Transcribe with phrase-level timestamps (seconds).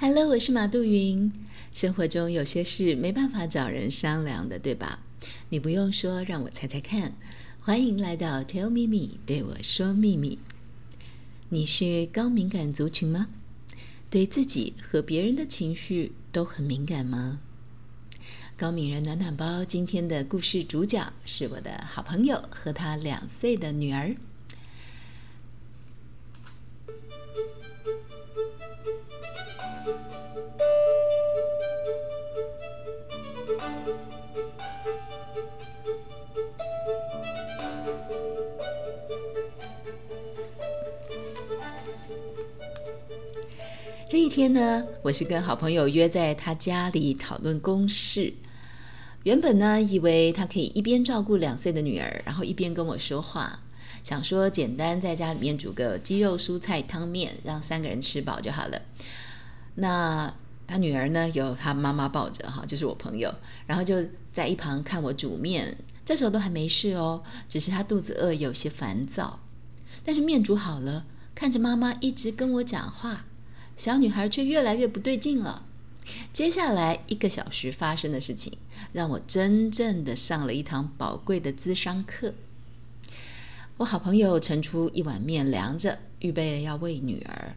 [0.00, 1.32] Hello，我是马杜云。
[1.74, 5.00] 生活中有些事没办法找人商量的，对吧？
[5.48, 7.14] 你不用说，让我猜猜看。
[7.58, 10.38] 欢迎来到 Tell Me Me，对我说秘密。
[11.48, 13.26] 你是高敏感族群吗？
[14.08, 17.40] 对自己和别人的情绪都很敏感吗？
[18.56, 24.14] 高敏人暖暖包今天的故事主角是我的好朋友和他两岁的女儿。
[44.28, 48.34] 这一天呢，我是跟好朋友约在他家里讨论公事。
[49.22, 53.58] 原本呢，以为他可以一边照顾两岁的女儿，然后一边跟我说话，
[54.04, 58.82] 想说简单在家里面煮个鸡肉蔬菜汤面，让三个人吃饱就好了。
[59.76, 60.30] 那
[60.66, 63.34] 他女儿呢，有他妈妈抱着哈，就是我朋友，
[63.66, 63.96] 然后就
[64.30, 65.74] 在一旁看我煮面。
[66.04, 69.40] 这时候都还没事哦，只是他肚子饿，有些烦躁。
[70.04, 73.24] 但是面煮好了，看着妈妈一直跟我讲话。
[73.78, 75.64] 小女孩却越来越不对劲了。
[76.32, 78.58] 接下来一个小时发生的事情，
[78.92, 82.34] 让我真正的上了一堂宝贵的咨商课。
[83.76, 87.54] 我好朋友盛出一碗面凉着，预备要喂女儿。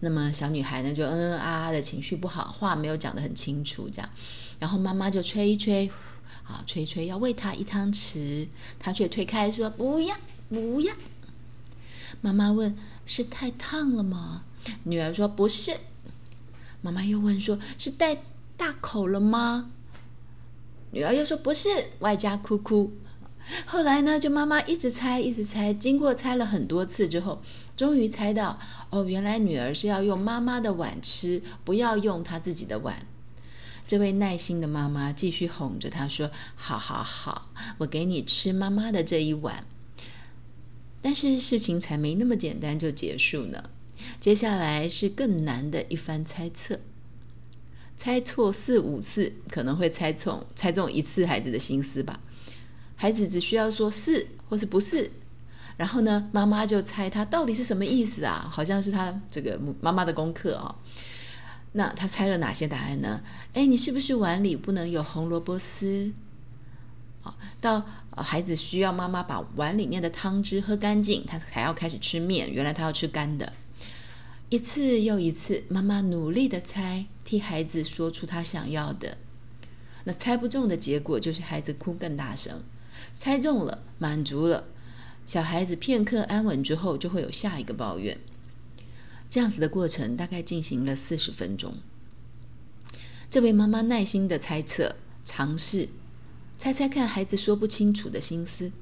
[0.00, 4.08] 那么小女孩呢，就嗯嗯啊啊的情绪不好，话没有讲得很清楚，这样。
[4.58, 5.90] 然后妈妈就吹一吹，
[6.44, 10.16] 啊吹一吹，要喂她一汤匙，她却推开说不要
[10.48, 10.94] 不要。
[12.22, 12.74] 妈妈问：
[13.04, 14.44] 是太烫了吗？
[14.84, 15.76] 女儿说：“不是。”
[16.80, 18.18] 妈妈又问：“说是带
[18.56, 19.70] 大口了吗？”
[20.92, 21.68] 女儿又说：“不是。”
[22.00, 22.92] 外加哭哭。
[23.64, 25.72] 后来呢，就妈妈一直猜，一直猜。
[25.72, 27.40] 经过猜了很多次之后，
[27.76, 28.58] 终于猜到：
[28.90, 33.06] 哦，原来女儿是要用妈妈的碗吃，不要用她自己的碗。
[33.86, 39.64] 这位耐心的妈妈继续哄着她说：“好好好，我给你吃妈妈的这一碗。”
[41.00, 43.70] 但是事情才没那么简单就结束呢。
[44.20, 46.78] 接下来是更难的一番猜测，
[47.96, 52.20] 猜错四五次可能会猜中，猜中一次孩子的心思吧。
[52.96, 55.10] 孩子只需要说是或是不是，
[55.76, 58.48] 然后呢，妈妈就猜他到底是什么意思啊？
[58.50, 60.74] 好像是他这个妈妈的功课哦。
[61.72, 63.20] 那他猜了哪些答案呢？
[63.52, 66.10] 哎，你是不是碗里不能有红萝卜丝？
[67.20, 67.84] 好，到
[68.16, 72.50] 孩子需要妈妈把碗里面的汤汁喝干净，他才要开始吃面。
[72.50, 73.52] 原来他要吃干的。
[74.50, 79.18] 一次又一次，妈妈努力的猜，替孩子说出他想要的。
[80.04, 82.62] 那猜不中的结果就是孩子哭更大声。
[83.14, 84.64] 猜中了，满足了，
[85.26, 88.18] 小孩子片刻安稳之后，就会有下一个抱怨。
[89.28, 91.74] 这样子的过程大概进行了四十分钟。
[93.28, 95.90] 这位妈妈耐心的猜测，尝试
[96.56, 98.72] 猜猜看孩子说不清楚的心思。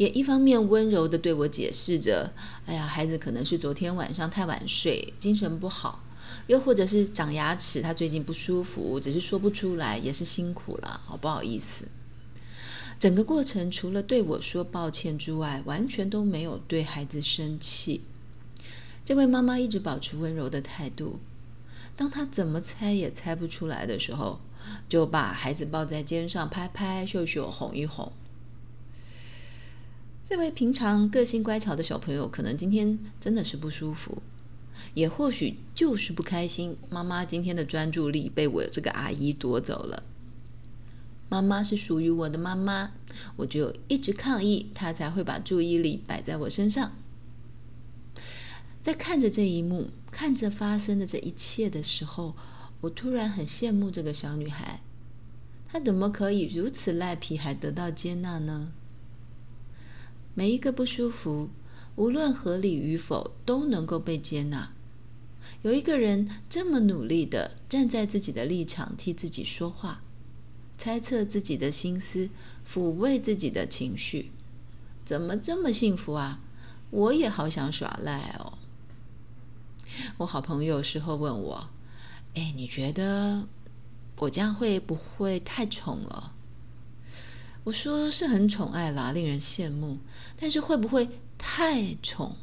[0.00, 2.32] 也一方面温柔的对我解释着
[2.64, 6.02] ：“哎呀，孩子可能是昨天晚上太晚睡，精神不好；
[6.46, 11.86] 又或者是长牙齿，他最近不舒服，只是说不出来，也是辛苦了，好不好意思。”
[12.98, 18.00] 整个过程除了对我说抱歉之外，完全都没有对孩子生气。
[19.04, 21.20] 这位妈妈一直保持温柔的态度。
[21.94, 24.40] 当她怎么猜也猜不出来的时候，
[24.88, 28.10] 就把孩子抱在肩上拍拍、秀秀、哄一哄。
[30.30, 34.22] 这位平常个性乖巧的小朋友，可能今天真的是不舒服，
[34.94, 36.76] 也或许就是不开心。
[36.88, 40.04] 妈妈今天的专注力被我这个阿姨夺走了。
[41.28, 42.92] 妈妈是属于我的妈妈，
[43.34, 46.92] 我就一直抗议，她才会把注意力摆在我身上。
[48.80, 52.36] 在看着这一幕，看着发生的这一切的时候，
[52.82, 54.80] 我突然很羡慕这个小女孩，
[55.66, 58.70] 她怎么可以如此赖皮还得到接纳呢？
[60.34, 61.50] 每一个不舒服，
[61.96, 64.72] 无论合理与否，都能够被接纳。
[65.62, 70.00] 有一个人这么努力的站在自己的立场替自己说话，
[70.78, 72.30] 猜测自己的心思，
[72.66, 74.30] 抚慰自己的情绪，
[75.04, 76.40] 怎么这么幸福啊？
[76.90, 78.54] 我也好想耍赖哦。
[80.18, 81.68] 我好朋友事后问我
[82.34, 83.46] ：“哎，你觉得
[84.16, 86.32] 我这样会不会太宠了？”
[87.64, 89.98] 我说是很宠爱啦，令人羡慕。
[90.36, 92.36] 但是会不会太宠？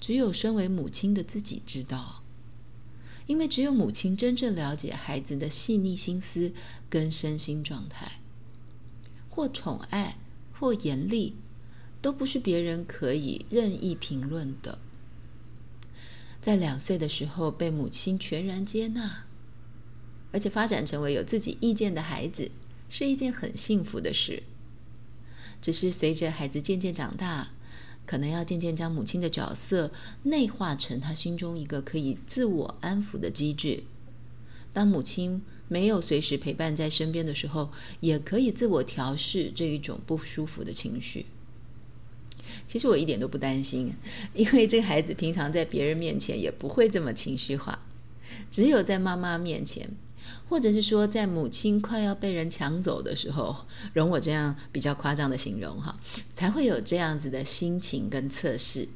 [0.00, 2.22] 只有身为母亲的自己知道，
[3.26, 6.52] 因为只有母亲真正了解孩子的细腻心思
[6.90, 8.20] 跟身心状态。
[9.28, 10.16] 或宠爱，
[10.52, 11.36] 或严厉，
[12.00, 14.78] 都不是别人可以任意评论的。
[16.40, 19.24] 在两岁的时候被母亲全然接纳，
[20.32, 22.50] 而且发展成为有自己意见的孩子，
[22.88, 24.42] 是一件很幸福的事。
[25.60, 27.48] 只是随着孩子渐渐长大，
[28.04, 29.90] 可能要渐渐将母亲的角色
[30.22, 33.82] 内化成他心中一个可以自我安抚的机制。
[34.72, 41.26] 当母亲没有随时陪伴在身边的时候，也可以自我调试这一种不舒服的情绪。
[42.66, 43.92] 其实我一点都不担心，
[44.34, 47.82] 因为这个孩子平常在别人面前也不会这么情绪化，
[48.50, 49.88] 只有在妈妈面前，
[50.48, 53.56] 或者是说在母亲快要被人抢走的时候，
[53.92, 55.98] 容我这样比较夸张的形容哈，
[56.34, 58.88] 才会有这样子的心情跟测试，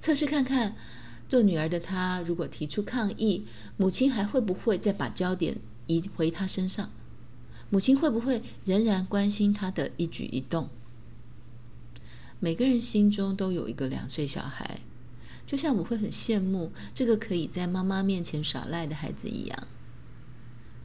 [0.00, 0.76] 测试看看
[1.28, 5.56] 做女儿的她如果提出抗议，母亲还会不会再把焦点
[5.86, 6.90] 移回她身上？
[7.68, 10.68] 母亲会不会仍然关心她的一举一动？
[12.38, 14.80] 每个人心中都有一个两岁小孩，
[15.46, 19.66] 就像我会很羡慕这个可以在妈妈面前耍赖的孩子一样。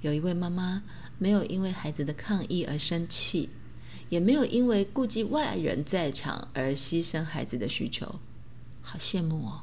[0.00, 0.82] 有一位妈妈
[1.18, 3.48] 没有因为孩子的抗议而生气，
[4.08, 8.20] 也没有因为顾及外人在场而牺牲孩子的需求，
[8.80, 9.62] 好羡慕哦。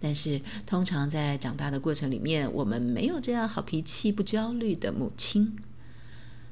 [0.00, 5.56] 但是通常在长大的过程里面，我们没有这样好脾气、不焦虑的母亲。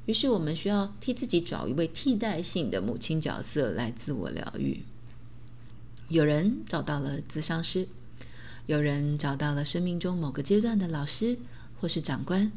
[0.07, 4.83] 于是，我们需要替自己找一位替代性的母亲角色来自我疗愈。
[6.09, 7.87] 有人找到了咨商师，
[8.67, 11.39] 有人找到了生命中某个阶段的老师
[11.83, 12.53] 或是长官，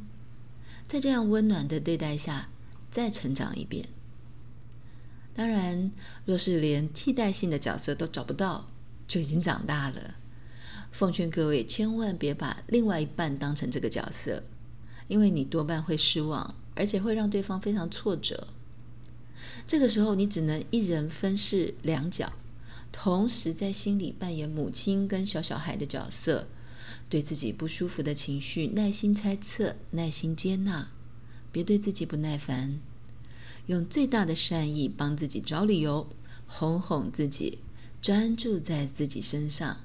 [0.88, 2.48] 在这样温暖的对待下，
[2.92, 3.88] 再成长一遍。
[5.34, 5.92] 当然，
[6.26, 8.70] 若是连替代性的角色都找不到，
[9.08, 10.14] 就已经长大了。
[10.92, 14.44] 奉劝各位，千万别把另外一半当成这个角色，
[15.08, 16.54] 因为你多半会失望。
[16.76, 18.50] 而且会让对方非常挫折。
[19.66, 22.34] 这个时候，你只能一人分饰两角，
[22.92, 26.48] 同时在心里扮演母亲跟小小孩的角色，
[27.10, 30.90] 对自己不舒服的情绪耐心猜测、耐心接纳，
[31.52, 32.80] 别对自己不耐烦，
[33.68, 36.08] 用最大的善意帮自己找理由，
[36.48, 37.60] 哄哄自己，
[38.02, 39.82] 专注在自己身上，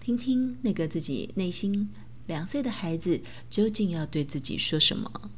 [0.00, 1.88] 听听那个自己内心
[2.26, 5.30] 两岁的孩子究竟要对自己说什么。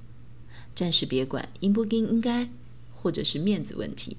[0.74, 2.48] 暂时别管应不应应该，
[2.94, 4.16] 或者是面子问题。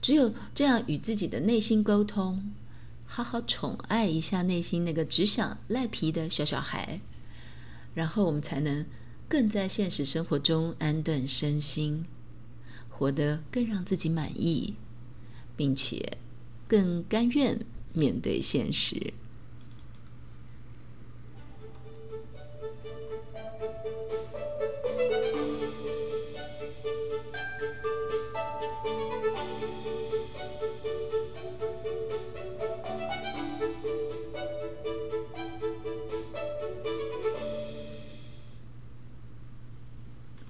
[0.00, 2.52] 只有这样与自己的内心沟通，
[3.10, 7.00] 好好宠爱一下内心那个只想赖皮的小小孩，
[7.94, 8.86] 然后我们才能
[9.28, 12.04] 更在现实生活中安顿身心，
[12.88, 14.74] 活得更让自己满意，
[15.56, 16.18] 并且
[16.68, 17.58] 更甘愿
[17.92, 19.12] 面对现实。